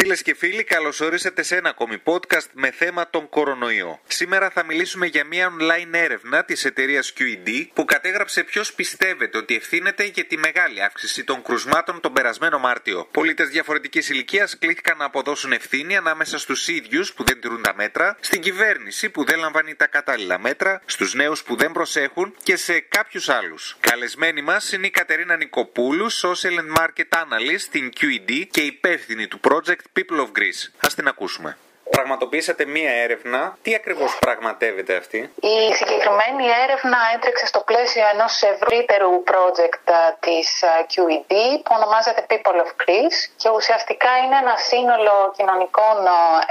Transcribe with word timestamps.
Φίλες 0.00 0.22
και 0.22 0.34
φίλοι, 0.34 0.64
καλώς 0.64 1.00
ορίσατε 1.00 1.42
σε 1.42 1.56
ένα 1.56 1.68
ακόμη 1.68 2.02
podcast 2.04 2.46
με 2.52 2.70
θέμα 2.70 3.10
τον 3.10 3.28
κορονοϊό. 3.28 4.00
Σήμερα 4.06 4.50
θα 4.50 4.64
μιλήσουμε 4.64 5.06
για 5.06 5.24
μια 5.24 5.52
online 5.58 5.92
έρευνα 5.92 6.44
της 6.44 6.64
εταιρείας 6.64 7.12
QED 7.18 7.66
που 7.72 7.84
κατέγραψε 7.84 8.42
ποιος 8.42 8.72
πιστεύετε 8.72 9.38
ότι 9.38 9.54
ευθύνεται 9.54 10.04
για 10.04 10.24
τη 10.24 10.38
μεγάλη 10.38 10.82
αύξηση 10.82 11.24
των 11.24 11.42
κρουσμάτων 11.42 12.00
τον 12.00 12.12
περασμένο 12.12 12.58
Μάρτιο. 12.58 13.08
Πολίτες 13.10 13.48
διαφορετικής 13.48 14.08
ηλικίας 14.08 14.58
κλήθηκαν 14.58 14.96
να 14.96 15.04
αποδώσουν 15.04 15.52
ευθύνη 15.52 15.96
ανάμεσα 15.96 16.38
στους 16.38 16.68
ίδιους 16.68 17.12
που 17.12 17.24
δεν 17.24 17.40
τηρούν 17.40 17.62
τα 17.62 17.74
μέτρα, 17.76 18.16
στην 18.20 18.40
κυβέρνηση 18.40 19.10
που 19.10 19.24
δεν 19.24 19.38
λαμβάνει 19.38 19.74
τα 19.74 19.86
κατάλληλα 19.86 20.38
μέτρα, 20.38 20.82
στους 20.86 21.14
νέους 21.14 21.42
που 21.42 21.56
δεν 21.56 21.72
προσέχουν 21.72 22.34
και 22.42 22.56
σε 22.56 22.80
κάποιους 22.80 23.28
άλλους. 23.28 23.76
Καλεσμένη 23.80 24.42
μας 24.42 24.72
είναι 24.72 24.86
η 24.86 24.90
Κατερίνα 24.90 25.36
Νικοπούλου, 25.36 26.12
Social 26.12 26.58
and 26.58 26.76
Market 26.78 27.18
Analyst 27.18 27.58
στην 27.58 27.92
QED 28.00 28.46
και 28.50 28.60
υπεύθυνη 28.60 29.26
του 29.26 29.40
project 29.42 29.86
People 29.92 30.20
of 30.20 30.28
Greece. 30.38 30.72
Ας 30.80 30.94
την 30.94 31.08
ακούσουμε. 31.08 31.58
Πραγματοποιήσατε 31.98 32.64
μία 32.76 32.92
έρευνα. 33.04 33.40
Τι 33.62 33.70
ακριβώς 33.74 34.10
πραγματεύεται 34.18 34.94
αυτή; 35.02 35.18
Η 35.56 35.56
συγκεκριμένη 35.78 36.44
έρευνα 36.64 36.98
έτρεξε 37.14 37.46
στο 37.52 37.60
πλαίσιο 37.68 38.04
ενός 38.14 38.32
ευρύτερου 38.52 39.12
project 39.32 39.84
της 40.26 40.48
QED 40.92 41.32
που 41.64 41.72
ονομάζεται 41.78 42.20
People 42.30 42.58
of 42.64 42.70
Greece 42.82 43.18
και 43.40 43.48
ουσιαστικά 43.58 44.10
είναι 44.22 44.36
ένα 44.44 44.56
σύνολο 44.70 45.14
κοινωνικών 45.36 45.96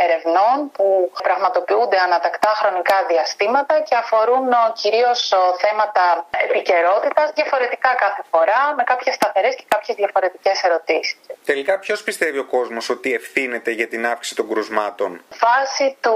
ερευνών 0.06 0.56
που 0.76 0.86
πραγματοποιούνται 1.28 2.00
ανατακτά 2.08 2.52
χρονικά 2.60 2.98
διαστήματα 3.12 3.74
και 3.88 3.96
αφορούν 4.04 4.48
κυρίως 4.82 5.22
θέματα 5.64 6.04
επικαιρότητας, 6.46 7.26
διαφορετικά 7.40 7.92
κάθε 8.04 8.24
φορά, 8.32 8.62
με 8.78 8.84
κάποιες 8.92 9.16
σταθερές 9.16 9.54
και 9.56 9.66
κάποιες 9.74 9.96
διαφορετικές 10.02 10.64
ερωτήσεις. 10.68 11.18
Τελικά 11.46 11.74
ποιος 11.80 12.00
πιστεύει 12.08 12.40
ο 12.46 12.48
κόσμος 12.56 12.90
ότι 12.90 13.14
ευθύνεται 13.14 13.72
για 13.72 13.88
την 13.88 14.02
αύξηση 14.08 14.36
των 14.36 14.46
κρουσμάτων; 14.50 15.10
Βάσει 15.40 15.98
του 16.02 16.16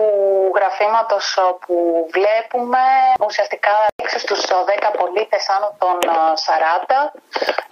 γραφήματος 0.55 1.37
που 1.65 1.75
βλέπουμε, 2.11 2.83
ουσιαστικά 3.27 3.71
έξω 4.03 4.19
στους 4.19 4.41
10 4.45 4.91
πολίτες 4.97 5.49
άνω 5.49 5.75
των 5.79 5.97
40 6.45 7.11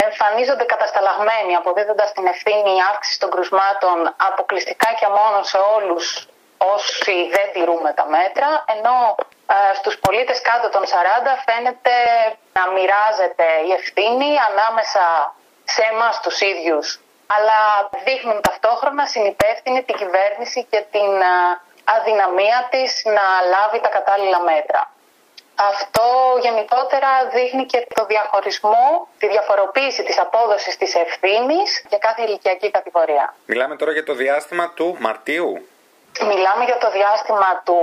εμφανίζονται 0.07 0.63
κατασταλαγμένοι, 0.63 1.55
αποδίδοντας 1.55 2.11
την 2.11 2.25
ευθύνη 2.25 2.73
αύξηση 2.91 3.19
των 3.19 3.29
κρουσμάτων 3.29 4.15
αποκλειστικά 4.29 4.89
και 4.99 5.07
μόνο 5.07 5.43
σε 5.43 5.57
όλους 5.75 6.27
όσοι 6.57 7.29
δεν 7.35 7.47
τηρούμε 7.53 7.93
τα 7.93 8.05
μέτρα, 8.05 8.63
ενώ 8.75 9.15
στους 9.73 9.97
πολίτες 9.99 10.41
κάτω 10.41 10.69
των 10.69 10.83
40 10.85 10.87
φαίνεται 11.45 11.95
να 12.53 12.63
μοιράζεται 12.71 13.47
η 13.67 13.71
ευθύνη 13.79 14.29
ανάμεσα 14.49 15.35
σε 15.63 15.81
εμάς 15.91 16.19
τους 16.21 16.41
ίδιους 16.41 16.99
αλλά 17.35 17.59
δείχνουν 18.05 18.41
ταυτόχρονα 18.41 19.05
συνυπεύθυνη 19.05 19.83
την 19.83 19.95
κυβέρνηση 20.01 20.59
και 20.71 20.81
την 20.91 21.11
αδυναμία 21.95 22.67
της 22.71 23.01
να 23.05 23.25
λάβει 23.53 23.79
τα 23.85 23.89
κατάλληλα 23.97 24.39
μέτρα. 24.51 24.81
Αυτό 25.71 26.07
γενικότερα 26.41 27.09
δείχνει 27.33 27.65
και 27.65 27.87
το 27.93 28.05
διαχωρισμό, 28.05 29.07
τη 29.17 29.27
διαφοροποίηση 29.27 30.03
της 30.03 30.19
απόδοσης 30.19 30.77
της 30.77 30.95
ευθύνης 30.95 31.85
για 31.89 31.97
κάθε 31.97 32.21
ηλικιακή 32.21 32.71
κατηγορία. 32.71 33.35
Μιλάμε 33.45 33.75
τώρα 33.75 33.91
για 33.91 34.03
το 34.03 34.13
διάστημα 34.13 34.71
του 34.73 34.97
Μαρτίου. 34.99 35.67
Μιλάμε 36.31 36.63
για 36.65 36.77
το 36.77 36.91
διάστημα 36.91 37.61
του 37.65 37.77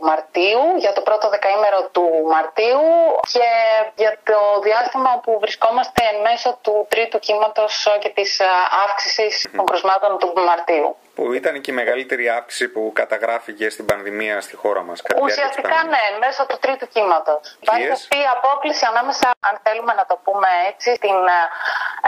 Μαρτίου, 0.00 0.62
για 0.78 0.92
το 0.92 1.00
πρώτο 1.00 1.28
δεκαήμερο 1.28 1.88
του 1.92 2.06
Μαρτίου 2.34 2.84
και 3.32 3.48
για 3.94 4.12
το 4.24 4.38
διάστημα 4.62 5.20
που 5.22 5.38
βρισκόμαστε 5.40 6.00
εν 6.12 6.20
μέσω 6.20 6.58
του 6.60 6.86
τρίτου 6.88 7.18
κύματος 7.18 7.88
και 8.00 8.08
της 8.08 8.40
αύξησης 8.84 9.50
των 9.56 9.64
κρουσμάτων 9.66 10.18
του 10.18 10.32
Μαρτίου 10.48 10.96
που 11.20 11.32
ήταν 11.32 11.60
και 11.60 11.70
η 11.70 11.74
μεγαλύτερη 11.74 12.28
αύξηση 12.28 12.68
που 12.68 12.82
καταγράφηκε 12.94 13.70
στην 13.70 13.84
πανδημία 13.90 14.40
στη 14.40 14.56
χώρα 14.56 14.82
μας. 14.82 15.02
Ουσιαστικά 15.22 15.78
ναι, 15.92 16.04
μέσω 16.24 16.46
του 16.46 16.58
τρίτου 16.60 16.86
κύματος. 16.94 17.56
Υπάρχει 17.60 17.90
αυτή 17.90 18.16
η 18.18 18.26
απόκληση 18.36 18.84
ανάμεσα, 18.92 19.30
αν 19.48 19.54
θέλουμε 19.64 19.92
να 20.00 20.04
το 20.10 20.20
πούμε 20.24 20.48
έτσι, 20.70 20.94
στην 20.94 21.18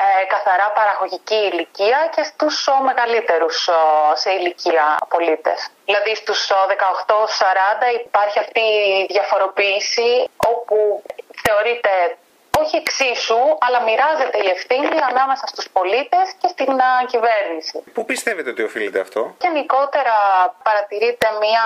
ε, 0.01 0.25
καθαρά 0.35 0.69
παραγωγική 0.79 1.41
ηλικία 1.51 2.01
και 2.15 2.23
στους 2.23 2.69
μεγαλύτερους 2.89 3.69
σε 4.15 4.31
ηλικία 4.31 4.85
πολίτες. 5.09 5.59
Δηλαδή 5.85 6.15
στους 6.15 6.41
18-40 6.51 8.05
υπάρχει 8.05 8.39
αυτή 8.39 8.61
η 8.61 9.07
διαφοροποίηση 9.15 10.11
όπου 10.37 11.03
θεωρείται 11.45 12.17
όχι 12.61 12.77
εξίσου, 12.77 13.43
αλλά 13.65 13.83
μοιράζεται 13.83 14.39
η 14.47 14.49
ευθύνη 14.57 14.99
ανάμεσα 15.11 15.47
στους 15.47 15.67
πολίτες 15.77 16.27
και 16.41 16.49
στην 16.55 16.73
κυβέρνηση. 17.07 17.77
Πού 17.93 18.05
πιστεύετε 18.05 18.51
ότι 18.51 18.63
οφείλεται 18.63 19.01
αυτό; 19.01 19.35
Γενικότερα 19.41 20.17
παρατηρείται 20.63 21.27
μια, 21.41 21.65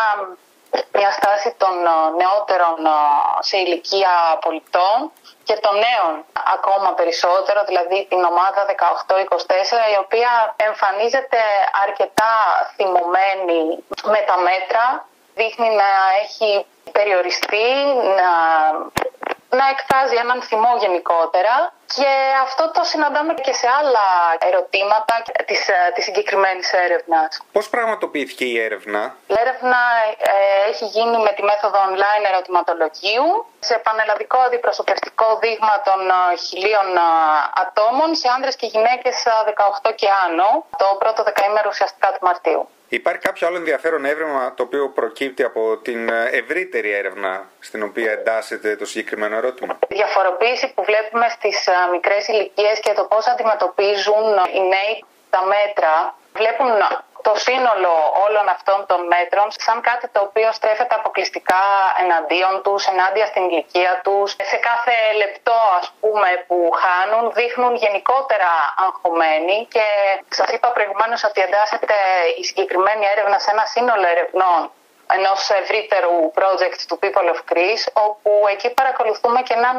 μια 0.98 1.10
στάση 1.18 1.54
των 1.62 1.74
νεότερων 2.20 2.76
σε 3.40 3.56
ηλικία 3.56 4.14
πολιτών 4.40 4.98
και 5.44 5.56
των 5.64 5.74
νέων 5.86 6.24
ακόμα 6.54 6.90
περισσότερο, 7.00 7.60
δηλαδή 7.70 8.06
την 8.10 8.22
ομάδα 8.32 8.60
18-24, 8.68 9.94
η 9.94 9.98
οποία 10.04 10.54
εμφανίζεται 10.56 11.40
αρκετά 11.84 12.32
θυμωμένη 12.76 13.60
με 14.12 14.20
τα 14.28 14.36
μέτρα, 14.48 14.84
δείχνει 15.34 15.68
να 15.82 15.90
έχει 16.22 16.66
περιοριστεί, 16.92 17.68
να 18.20 18.30
να 19.50 19.64
εκφράζει 19.74 20.16
έναν 20.24 20.42
θυμό 20.42 20.72
γενικότερα 20.80 21.72
και 21.94 22.10
αυτό 22.42 22.70
το 22.74 22.82
συναντάμε 22.84 23.34
και 23.34 23.52
σε 23.52 23.68
άλλα 23.78 24.06
ερωτήματα 24.48 25.14
της, 25.48 25.68
ε, 25.68 25.92
της 25.94 26.04
συγκεκριμένης 26.04 26.72
έρευνας. 26.72 27.40
Πώς 27.52 27.68
πραγματοποιήθηκε 27.68 28.44
η 28.44 28.60
έρευνα; 28.60 29.14
Η 29.26 29.34
έρευνα 29.44 29.80
ε, 30.18 30.70
έχει 30.70 30.84
γίνει 30.84 31.16
με 31.26 31.32
τη 31.36 31.42
μέθοδο 31.42 31.78
online 31.90 32.24
ερωτηματολογίου 32.32 33.28
σε 33.58 33.74
πανελλαδικό 33.86 34.38
αντιπροσωπευτικό 34.38 35.38
δείγμα 35.42 35.74
των 35.88 36.00
ε, 36.10 36.36
χιλίων 36.46 36.88
ε, 36.96 37.08
ατόμων 37.62 38.14
σε 38.14 38.28
άνδρες 38.34 38.56
και 38.56 38.66
γυναίκες 38.66 39.16
18 39.88 39.92
και 39.94 40.08
άνω 40.26 40.64
το 40.76 40.86
πρώτο 40.98 41.22
δεκαήμερο 41.22 41.68
ουσιαστικά 41.72 42.08
του 42.12 42.22
Μαρτίου. 42.28 42.68
Υπάρχει 42.88 43.20
κάποιο 43.20 43.46
άλλο 43.46 43.56
ενδιαφέρον 43.56 44.04
έβρεμα 44.04 44.54
το 44.54 44.62
οποίο 44.62 44.88
προκύπτει 44.88 45.42
από 45.42 45.76
την 45.76 46.08
ευρύτερη 46.30 46.90
έρευνα 46.90 47.48
στην 47.60 47.82
οποία 47.82 48.10
εντάσσεται 48.12 48.76
το 48.76 48.86
συγκεκριμένο 48.86 49.36
ερώτημα; 49.36 49.78
Η 49.88 49.94
διαφοροποίηση 49.94 50.72
που 50.74 50.84
βλέπουμε 50.84 51.26
στις 51.28 51.68
μικρές 51.92 52.28
ηλικίες 52.28 52.80
και 52.80 52.92
το 52.92 53.04
πώς 53.04 53.26
αντιμετωπίζουν 53.26 54.24
οι 54.54 54.60
νέοι 54.60 55.04
τα 55.30 55.42
μέτρα 55.44 56.14
βλέπουν 56.34 56.70
το 57.22 57.32
σύνολο 57.34 57.94
όλων 58.26 58.48
αυτών 58.48 58.86
των 58.86 59.06
μέτρων 59.06 59.48
σαν 59.50 59.80
κάτι 59.80 60.08
το 60.08 60.20
οποίο 60.20 60.52
στρέφεται 60.52 60.94
αποκλειστικά 60.94 61.64
εναντίον 62.02 62.62
τους, 62.62 62.86
ενάντια 62.86 63.26
στην 63.26 63.42
ηλικία 63.50 64.00
τους. 64.04 64.30
Σε 64.50 64.56
κάθε 64.68 64.94
λεπτό 65.16 65.58
ας 65.80 65.92
πούμε 66.00 66.28
που 66.46 66.58
χάνουν 66.82 67.32
δείχνουν 67.32 67.74
γενικότερα 67.74 68.50
αγχωμένοι 68.86 69.66
και 69.74 69.86
σας 70.28 70.48
είπα 70.50 70.68
προηγουμένως 70.76 71.24
ότι 71.24 71.40
εντάσσεται 71.40 71.94
η 72.40 72.44
συγκεκριμένη 72.44 73.04
έρευνα 73.12 73.38
σε 73.38 73.50
ένα 73.50 73.64
σύνολο 73.64 74.06
ερευνών 74.06 74.70
ενός 75.16 75.50
ευρύτερου 75.50 76.16
project 76.38 76.80
του 76.88 76.98
People 77.02 77.28
of 77.34 77.40
Greece, 77.50 77.84
όπου 77.92 78.30
εκεί 78.50 78.70
παρακολουθούμε 78.70 79.42
και 79.42 79.54
έναν 79.54 79.78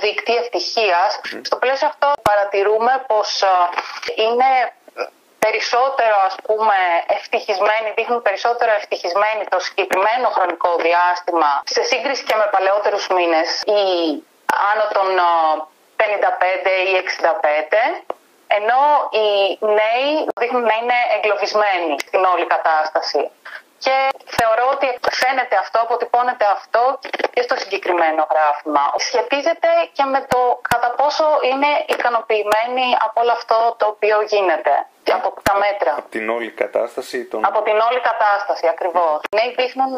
δίκτυο 0.00 0.36
ευτυχίας. 0.36 1.20
Στο 1.42 1.56
πλαίσιο 1.56 1.86
αυτό 1.86 2.12
παρατηρούμε 2.22 3.04
πως 3.06 3.42
είναι 4.16 4.72
περισσότερο 5.44 6.16
ας 6.28 6.36
πούμε 6.46 6.78
ευτυχισμένοι, 7.18 7.88
δείχνουν 7.96 8.20
περισσότερο 8.28 8.72
ευτυχισμένοι 8.80 9.42
το 9.52 9.58
συγκεκριμένο 9.66 10.26
χρονικό 10.36 10.70
διάστημα 10.86 11.50
σε 11.74 11.82
σύγκριση 11.90 12.22
και 12.28 12.36
με 12.40 12.46
παλαιότερους 12.54 13.04
μήνες 13.16 13.48
ή 13.80 13.82
άνω 14.70 14.86
των 14.96 15.08
55 16.00 16.04
ή 16.90 16.92
65 17.00 18.12
ενώ 18.58 18.82
οι 19.18 19.28
νέοι 19.80 20.08
δείχνουν 20.40 20.64
να 20.70 20.74
είναι 20.80 20.98
εγκλωβισμένοι 21.16 21.94
στην 22.06 22.22
όλη 22.32 22.46
κατάσταση. 22.54 23.22
Και 23.84 23.96
θεωρώ 24.38 24.64
ότι 24.74 24.86
φαίνεται 25.20 25.56
αυτό, 25.64 25.78
αποτυπώνεται 25.86 26.46
αυτό 26.56 26.82
και 27.34 27.42
στο 27.46 27.54
συγκεκριμένο 27.62 28.26
γράφημα. 28.32 28.84
Σχετίζεται 29.08 29.70
και 29.96 30.04
με 30.12 30.20
το 30.32 30.40
κατά 30.72 30.90
πόσο 31.00 31.26
είναι 31.50 31.70
ικανοποιημένοι 31.94 32.86
από 33.06 33.20
όλο 33.22 33.32
αυτό 33.38 33.58
το 33.78 33.86
οποίο 33.92 34.16
γίνεται. 34.32 34.74
Και 35.12 35.18
από 35.20 35.30
τα 35.48 35.54
μέτρα. 35.64 35.92
Από 36.00 36.10
την 36.16 36.26
όλη 36.36 36.50
κατάσταση. 36.62 37.18
Των... 37.30 37.38
Από 37.50 37.60
την 37.66 37.76
όλη 37.88 38.00
κατάσταση, 38.10 38.64
ακριβώς. 38.74 39.16
Οι 39.26 39.34
νέοι 39.38 39.50
δείχνουν 39.60 39.92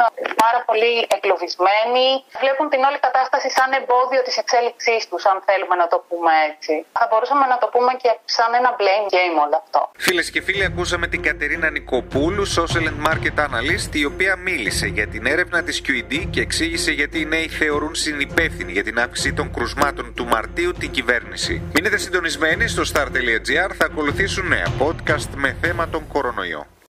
πάρα 0.44 0.61
πολύ 0.69 0.93
εγκλωβισμένοι. 1.14 2.06
Βλέπουν 2.43 2.66
την 2.75 2.82
όλη 2.88 2.99
κατάσταση 3.06 3.49
σαν 3.58 3.69
εμπόδιο 3.81 4.20
της 4.26 4.37
εξέλιξής 4.43 5.00
τους, 5.11 5.22
αν 5.31 5.37
θέλουμε 5.49 5.75
να 5.82 5.87
το 5.93 5.99
πούμε 6.08 6.32
έτσι. 6.50 6.75
Θα 7.00 7.06
μπορούσαμε 7.11 7.44
να 7.52 7.56
το 7.62 7.66
πούμε 7.75 7.93
και 8.02 8.11
σαν 8.37 8.50
ένα 8.61 8.70
blame 8.81 9.06
game 9.14 9.37
όλο 9.44 9.56
αυτό. 9.62 9.81
Φίλες 10.06 10.26
και 10.34 10.40
φίλοι, 10.46 10.64
ακούσαμε 10.70 11.06
την 11.12 11.20
Κατερίνα 11.28 11.69
Νικοπούλου, 11.76 12.44
social 12.58 12.84
and 12.90 13.00
market 13.08 13.37
analyst, 13.46 13.90
η 14.02 14.05
οποία 14.11 14.32
μίλησε 14.49 14.87
για 14.96 15.06
την 15.12 15.22
έρευνα 15.34 15.58
της 15.69 15.76
QED 15.87 16.14
και 16.34 16.40
εξήγησε 16.46 16.90
γιατί 17.00 17.16
οι 17.20 17.26
νέοι 17.34 17.49
θεωρούν 17.61 17.94
συνυπεύθυνοι 18.05 18.72
για 18.76 18.84
την 18.88 18.96
αύξηση 19.05 19.32
των 19.38 19.46
κρουσμάτων 19.55 20.06
του 20.16 20.25
Μαρτίου 20.32 20.72
την 20.72 20.90
κυβέρνηση. 20.96 21.62
Μείνετε 21.75 21.96
συντονισμένοι 21.96 22.64
στο 22.69 22.82
star.gr, 22.93 23.70
θα 23.78 23.84
ακολουθήσουν 23.90 24.46
νέα 24.49 24.66
podcast 25.05 25.29
με 25.37 25.56
θέμα 25.61 25.89
τον 25.89 26.06
κορονοϊό. 26.06 26.67